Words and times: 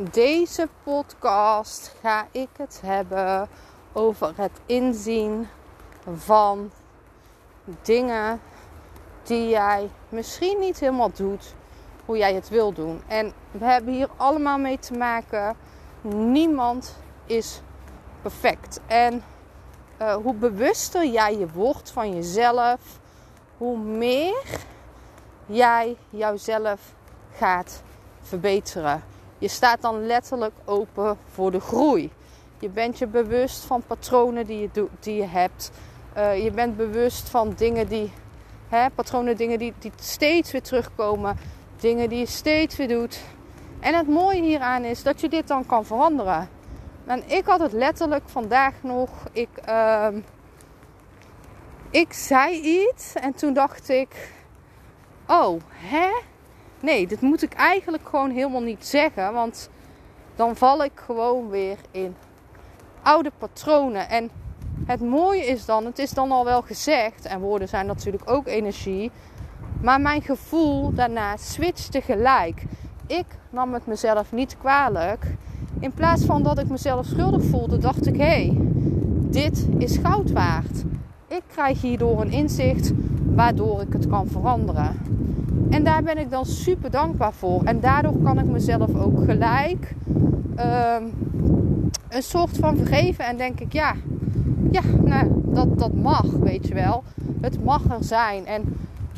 Deze 0.00 0.68
podcast 0.82 1.94
ga 2.00 2.26
ik 2.30 2.48
het 2.56 2.80
hebben 2.84 3.48
over 3.92 4.32
het 4.36 4.60
inzien 4.66 5.48
van 6.16 6.70
dingen 7.82 8.40
die 9.22 9.48
jij 9.48 9.90
misschien 10.08 10.58
niet 10.58 10.80
helemaal 10.80 11.10
doet 11.14 11.54
hoe 12.04 12.16
jij 12.16 12.34
het 12.34 12.48
wil 12.48 12.72
doen. 12.72 13.02
En 13.06 13.32
we 13.50 13.64
hebben 13.64 13.94
hier 13.94 14.08
allemaal 14.16 14.58
mee 14.58 14.78
te 14.78 14.94
maken. 14.94 15.56
Niemand 16.10 16.96
is 17.26 17.60
perfect. 18.22 18.80
En 18.86 19.22
uh, 20.00 20.14
hoe 20.14 20.34
bewuster 20.34 21.06
jij 21.06 21.38
je 21.38 21.48
wordt 21.52 21.90
van 21.90 22.14
jezelf, 22.14 22.80
hoe 23.56 23.78
meer 23.78 24.60
jij 25.46 25.96
jouzelf 26.10 26.80
gaat 27.32 27.82
verbeteren. 28.20 29.02
Je 29.38 29.48
staat 29.48 29.82
dan 29.82 30.06
letterlijk 30.06 30.54
open 30.64 31.18
voor 31.32 31.50
de 31.50 31.60
groei. 31.60 32.10
Je 32.58 32.68
bent 32.68 32.98
je 32.98 33.06
bewust 33.06 33.64
van 33.64 33.82
patronen 33.86 34.46
die 34.46 34.60
je, 34.60 34.88
die 35.00 35.16
je 35.16 35.26
hebt. 35.26 35.70
Uh, 36.16 36.44
je 36.44 36.50
bent 36.50 36.76
bewust 36.76 37.28
van 37.28 37.52
dingen 37.56 37.88
die, 37.88 38.12
hè, 38.68 38.90
patronen, 38.90 39.36
dingen 39.36 39.58
die, 39.58 39.72
die 39.78 39.92
steeds 40.00 40.52
weer 40.52 40.62
terugkomen. 40.62 41.36
Dingen 41.76 42.08
die 42.08 42.18
je 42.18 42.26
steeds 42.26 42.76
weer 42.76 42.88
doet. 42.88 43.20
En 43.80 43.94
het 43.94 44.08
mooie 44.08 44.42
hieraan 44.42 44.84
is 44.84 45.02
dat 45.02 45.20
je 45.20 45.28
dit 45.28 45.48
dan 45.48 45.66
kan 45.66 45.84
veranderen. 45.84 46.48
En 47.06 47.30
ik 47.30 47.44
had 47.44 47.60
het 47.60 47.72
letterlijk 47.72 48.28
vandaag 48.28 48.74
nog. 48.80 49.10
Ik, 49.32 49.48
uh, 49.68 50.08
ik 51.90 52.12
zei 52.12 52.60
iets 52.60 53.14
en 53.14 53.34
toen 53.34 53.52
dacht 53.52 53.88
ik: 53.88 54.32
Oh, 55.26 55.60
hè? 55.72 56.08
Nee, 56.80 57.06
dit 57.06 57.20
moet 57.20 57.42
ik 57.42 57.52
eigenlijk 57.52 58.08
gewoon 58.08 58.30
helemaal 58.30 58.62
niet 58.62 58.86
zeggen. 58.86 59.32
Want 59.32 59.70
dan 60.36 60.56
val 60.56 60.84
ik 60.84 60.92
gewoon 60.94 61.48
weer 61.48 61.76
in 61.90 62.14
oude 63.02 63.32
patronen. 63.38 64.08
En 64.08 64.30
het 64.86 65.00
mooie 65.00 65.46
is 65.46 65.64
dan, 65.64 65.84
het 65.84 65.98
is 65.98 66.10
dan 66.10 66.30
al 66.30 66.44
wel 66.44 66.62
gezegd. 66.62 67.24
En 67.24 67.40
woorden 67.40 67.68
zijn 67.68 67.86
natuurlijk 67.86 68.30
ook 68.30 68.46
energie. 68.46 69.10
Maar 69.80 70.00
mijn 70.00 70.22
gevoel 70.22 70.94
daarna 70.94 71.36
switchte 71.36 72.00
gelijk. 72.00 72.62
Ik 73.06 73.26
nam 73.50 73.74
het 73.74 73.86
mezelf 73.86 74.32
niet 74.32 74.56
kwalijk. 74.58 75.26
In 75.80 75.92
plaats 75.92 76.24
van 76.24 76.42
dat 76.42 76.58
ik 76.58 76.68
mezelf 76.68 77.06
schuldig 77.06 77.42
voelde, 77.42 77.78
dacht 77.78 78.06
ik: 78.06 78.16
hé, 78.16 78.24
hey, 78.24 78.56
dit 79.30 79.66
is 79.78 79.96
goud 79.96 80.30
waard. 80.30 80.84
Ik 81.28 81.42
krijg 81.46 81.80
hierdoor 81.80 82.20
een 82.20 82.32
inzicht 82.32 82.92
waardoor 83.34 83.80
ik 83.80 83.92
het 83.92 84.08
kan 84.08 84.26
veranderen. 84.26 84.96
En 85.70 85.84
daar 85.84 86.02
ben 86.02 86.18
ik 86.18 86.30
dan 86.30 86.46
super 86.46 86.90
dankbaar 86.90 87.32
voor. 87.32 87.62
En 87.64 87.80
daardoor 87.80 88.22
kan 88.22 88.38
ik 88.38 88.46
mezelf 88.46 88.94
ook 88.94 89.24
gelijk 89.24 89.94
uh, 90.58 90.96
een 92.08 92.22
soort 92.22 92.58
van 92.58 92.76
vergeven. 92.76 93.24
En 93.24 93.36
denk 93.36 93.60
ik, 93.60 93.72
ja, 93.72 93.94
ja 94.70 94.80
nou, 95.04 95.42
dat, 95.44 95.78
dat 95.78 95.94
mag, 95.94 96.26
weet 96.30 96.68
je 96.68 96.74
wel. 96.74 97.02
Het 97.40 97.64
mag 97.64 97.84
er 97.84 98.04
zijn. 98.04 98.46
En 98.46 98.62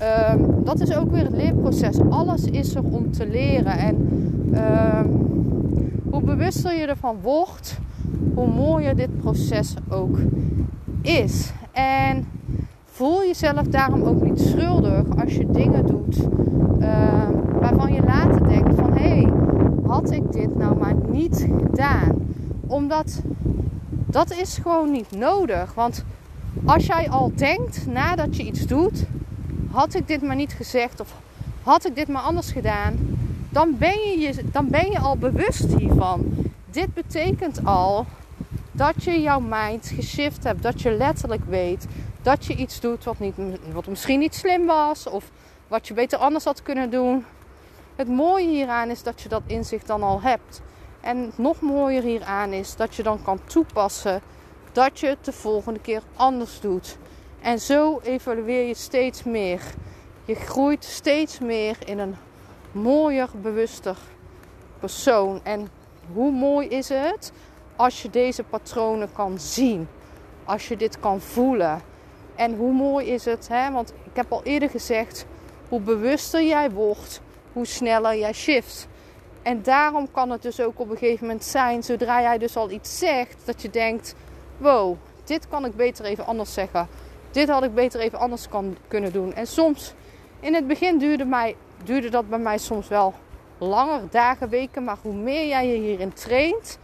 uh, 0.00 0.34
dat 0.64 0.80
is 0.80 0.96
ook 0.96 1.10
weer 1.10 1.24
het 1.24 1.36
leerproces. 1.36 2.00
Alles 2.10 2.44
is 2.44 2.74
er 2.74 2.82
om 2.84 3.10
te 3.10 3.28
leren. 3.28 3.78
En 3.78 4.08
uh, 4.52 5.00
hoe 6.10 6.22
bewuster 6.22 6.78
je 6.78 6.86
ervan 6.86 7.16
wordt, 7.22 7.78
hoe 8.34 8.46
mooier 8.46 8.96
dit 8.96 9.16
proces 9.16 9.74
ook 9.88 10.18
is. 11.02 11.52
En 11.72 12.26
voel 13.00 13.24
jezelf 13.26 13.66
daarom 13.66 14.02
ook 14.02 14.22
niet 14.22 14.40
schuldig 14.40 15.04
als 15.22 15.34
je 15.34 15.50
dingen 15.50 15.86
doet 15.86 16.16
uh, 16.80 17.28
waarvan 17.60 17.92
je 17.92 18.02
later 18.02 18.48
denkt 18.48 18.74
van 18.74 18.92
hé, 18.92 18.98
hey, 18.98 19.32
had 19.86 20.10
ik 20.10 20.32
dit 20.32 20.56
nou 20.56 20.76
maar 20.76 20.94
niet 21.08 21.46
gedaan? 21.58 22.34
Omdat 22.66 23.20
dat 24.06 24.32
is 24.32 24.58
gewoon 24.62 24.90
niet 24.90 25.10
nodig. 25.10 25.74
Want 25.74 26.04
als 26.64 26.86
jij 26.86 27.10
al 27.10 27.32
denkt 27.34 27.86
nadat 27.86 28.36
je 28.36 28.42
iets 28.42 28.66
doet, 28.66 29.04
had 29.70 29.94
ik 29.94 30.08
dit 30.08 30.22
maar 30.22 30.36
niet 30.36 30.52
gezegd 30.52 31.00
of 31.00 31.14
had 31.62 31.86
ik 31.86 31.94
dit 31.94 32.08
maar 32.08 32.22
anders 32.22 32.52
gedaan, 32.52 32.94
dan 33.48 33.74
ben 33.78 33.98
je, 33.98 34.18
je, 34.18 34.44
dan 34.52 34.68
ben 34.68 34.90
je 34.90 34.98
al 34.98 35.16
bewust 35.16 35.74
hiervan. 35.74 36.24
Dit 36.70 36.94
betekent 36.94 37.64
al 37.64 38.06
dat 38.72 39.04
je 39.04 39.20
jouw 39.20 39.40
mind 39.40 39.92
geshift 39.94 40.44
hebt. 40.44 40.62
Dat 40.62 40.82
je 40.82 40.90
letterlijk 40.90 41.42
weet 41.48 41.86
dat 42.22 42.46
je 42.46 42.54
iets 42.54 42.80
doet 42.80 43.04
wat, 43.04 43.18
niet, 43.18 43.34
wat 43.72 43.86
misschien 43.86 44.18
niet 44.18 44.34
slim 44.34 44.66
was. 44.66 45.06
Of 45.06 45.30
wat 45.68 45.88
je 45.88 45.94
beter 45.94 46.18
anders 46.18 46.44
had 46.44 46.62
kunnen 46.62 46.90
doen. 46.90 47.24
Het 47.96 48.08
mooie 48.08 48.48
hieraan 48.48 48.90
is 48.90 49.02
dat 49.02 49.20
je 49.20 49.28
dat 49.28 49.42
inzicht 49.46 49.86
dan 49.86 50.02
al 50.02 50.20
hebt. 50.20 50.60
En 51.00 51.32
nog 51.36 51.60
mooier 51.60 52.02
hieraan 52.02 52.52
is 52.52 52.76
dat 52.76 52.94
je 52.94 53.02
dan 53.02 53.22
kan 53.22 53.40
toepassen 53.44 54.20
dat 54.72 55.00
je 55.00 55.06
het 55.06 55.24
de 55.24 55.32
volgende 55.32 55.80
keer 55.80 56.02
anders 56.16 56.60
doet. 56.60 56.98
En 57.40 57.58
zo 57.58 58.00
evalueer 58.02 58.66
je 58.66 58.74
steeds 58.74 59.22
meer. 59.22 59.60
Je 60.24 60.34
groeit 60.34 60.84
steeds 60.84 61.38
meer 61.38 61.76
in 61.84 61.98
een 61.98 62.16
mooier, 62.72 63.28
bewuster 63.42 63.96
persoon. 64.78 65.40
En 65.42 65.68
hoe 66.12 66.30
mooi 66.30 66.68
is 66.68 66.88
het 66.88 67.32
als 67.76 68.02
je 68.02 68.10
deze 68.10 68.42
patronen 68.42 69.12
kan 69.12 69.38
zien? 69.38 69.88
Als 70.44 70.68
je 70.68 70.76
dit 70.76 71.00
kan 71.00 71.20
voelen. 71.20 71.89
En 72.40 72.54
hoe 72.54 72.72
mooi 72.72 73.06
is 73.06 73.24
het, 73.24 73.48
hè? 73.48 73.70
want 73.70 73.92
ik 74.04 74.16
heb 74.16 74.32
al 74.32 74.42
eerder 74.42 74.70
gezegd, 74.70 75.26
hoe 75.68 75.80
bewuster 75.80 76.42
jij 76.42 76.70
wordt, 76.70 77.20
hoe 77.52 77.66
sneller 77.66 78.18
jij 78.18 78.32
shift. 78.32 78.88
En 79.42 79.62
daarom 79.62 80.10
kan 80.10 80.30
het 80.30 80.42
dus 80.42 80.60
ook 80.60 80.80
op 80.80 80.90
een 80.90 80.96
gegeven 80.96 81.26
moment 81.26 81.44
zijn, 81.44 81.82
zodra 81.82 82.20
jij 82.20 82.38
dus 82.38 82.56
al 82.56 82.70
iets 82.70 82.98
zegt, 82.98 83.36
dat 83.44 83.62
je 83.62 83.70
denkt: 83.70 84.14
wow, 84.58 84.96
dit 85.24 85.48
kan 85.48 85.64
ik 85.64 85.76
beter 85.76 86.04
even 86.04 86.26
anders 86.26 86.52
zeggen. 86.52 86.88
Dit 87.30 87.48
had 87.48 87.62
ik 87.62 87.74
beter 87.74 88.00
even 88.00 88.18
anders 88.18 88.48
kan, 88.48 88.76
kunnen 88.88 89.12
doen. 89.12 89.34
En 89.34 89.46
soms, 89.46 89.94
in 90.40 90.54
het 90.54 90.66
begin 90.66 90.98
duurde, 90.98 91.24
mij, 91.24 91.56
duurde 91.84 92.08
dat 92.08 92.28
bij 92.28 92.38
mij 92.38 92.58
soms 92.58 92.88
wel 92.88 93.14
langer, 93.58 94.00
dagen, 94.10 94.48
weken. 94.48 94.84
Maar 94.84 94.98
hoe 95.02 95.14
meer 95.14 95.46
jij 95.46 95.68
je 95.68 95.80
hierin 95.80 96.12
traint, 96.12 96.78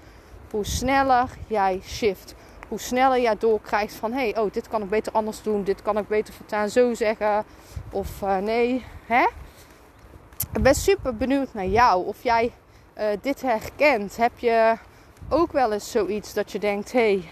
hoe 0.51 0.65
sneller 0.65 1.29
jij 1.47 1.81
shift. 1.85 2.35
Hoe 2.69 2.81
sneller 2.81 3.21
jij 3.21 3.37
doorkrijgt 3.39 3.95
van 3.95 4.13
hé, 4.13 4.31
hey, 4.31 4.39
oh, 4.39 4.53
dit 4.53 4.69
kan 4.69 4.83
ik 4.83 4.89
beter 4.89 5.13
anders 5.13 5.43
doen. 5.43 5.65
Dit 5.65 5.83
kan 5.83 5.99
ik 5.99 6.09
beter 6.09 6.35
voortaan 6.35 6.69
zo 6.69 6.95
zeggen. 6.95 7.45
Of 7.91 8.23
uh, 8.23 8.37
nee, 8.37 8.85
hè? 9.07 9.27
Ik 10.53 10.63
ben 10.63 10.75
super 10.75 11.17
benieuwd 11.17 11.55
naar 11.55 11.67
jou. 11.67 12.07
Of 12.07 12.23
jij 12.23 12.53
uh, 12.99 13.05
dit 13.21 13.43
herkent. 13.43 14.17
Heb 14.17 14.39
je 14.39 14.75
ook 15.29 15.53
wel 15.53 15.73
eens 15.73 15.91
zoiets 15.91 16.35
dat 16.35 16.53
je 16.53 16.59
denkt: 16.59 16.93
hé, 16.93 17.01
hey, 17.01 17.31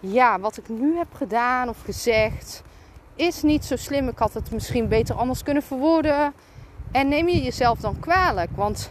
ja, 0.00 0.40
wat 0.40 0.56
ik 0.56 0.68
nu 0.68 0.96
heb 0.96 1.14
gedaan 1.14 1.68
of 1.68 1.82
gezegd 1.84 2.62
is 3.14 3.42
niet 3.42 3.64
zo 3.64 3.76
slim. 3.76 4.08
Ik 4.08 4.18
had 4.18 4.34
het 4.34 4.50
misschien 4.50 4.88
beter 4.88 5.14
anders 5.14 5.42
kunnen 5.42 5.62
verwoorden. 5.62 6.34
En 6.92 7.08
neem 7.08 7.28
je 7.28 7.42
jezelf 7.42 7.78
dan 7.78 8.00
kwalijk? 8.00 8.50
Want 8.54 8.90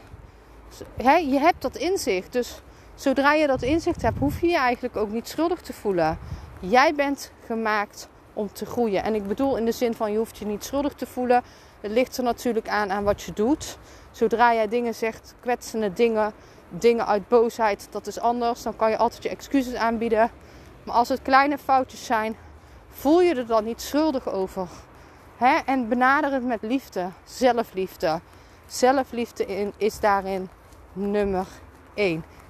hè, 1.01 1.15
je 1.15 1.39
hebt 1.39 1.61
dat 1.61 1.75
inzicht. 1.75 2.33
Dus 2.33 2.61
zodra 2.95 3.33
je 3.33 3.47
dat 3.47 3.61
inzicht 3.61 4.01
hebt, 4.01 4.17
hoef 4.17 4.41
je 4.41 4.47
je 4.47 4.57
eigenlijk 4.57 4.95
ook 4.95 5.09
niet 5.09 5.27
schuldig 5.27 5.61
te 5.61 5.73
voelen. 5.73 6.17
Jij 6.59 6.93
bent 6.95 7.31
gemaakt 7.45 8.09
om 8.33 8.53
te 8.53 8.65
groeien. 8.65 9.03
En 9.03 9.15
ik 9.15 9.27
bedoel 9.27 9.57
in 9.57 9.65
de 9.65 9.71
zin 9.71 9.93
van 9.93 10.11
je 10.11 10.17
hoeft 10.17 10.37
je 10.37 10.45
niet 10.45 10.63
schuldig 10.63 10.93
te 10.93 11.05
voelen. 11.05 11.43
Het 11.81 11.91
ligt 11.91 12.17
er 12.17 12.23
natuurlijk 12.23 12.67
aan 12.67 12.91
aan 12.91 13.03
wat 13.03 13.21
je 13.21 13.33
doet. 13.33 13.77
Zodra 14.11 14.53
jij 14.53 14.67
dingen 14.67 14.95
zegt, 14.95 15.35
kwetsende 15.39 15.93
dingen, 15.93 16.33
dingen 16.69 17.07
uit 17.07 17.27
boosheid, 17.27 17.87
dat 17.91 18.07
is 18.07 18.19
anders. 18.19 18.63
Dan 18.63 18.75
kan 18.75 18.89
je 18.89 18.97
altijd 18.97 19.23
je 19.23 19.29
excuses 19.29 19.73
aanbieden. 19.75 20.31
Maar 20.83 20.95
als 20.95 21.09
het 21.09 21.21
kleine 21.21 21.57
foutjes 21.57 22.05
zijn, 22.05 22.35
voel 22.89 23.21
je 23.21 23.35
er 23.35 23.47
dan 23.47 23.63
niet 23.63 23.81
schuldig 23.81 24.29
over. 24.29 24.67
En 25.65 25.87
benader 25.87 26.31
het 26.31 26.45
met 26.45 26.61
liefde, 26.61 27.09
zelfliefde. 27.23 28.19
Zelfliefde 28.65 29.71
is 29.77 29.99
daarin 29.99 30.49
nummer 30.93 31.47
1. 31.93 32.23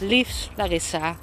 Liefs 0.00 0.50
Larissa. 0.56 1.16